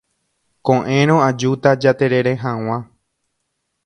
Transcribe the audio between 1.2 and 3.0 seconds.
ajúta jaterere hag̃ua.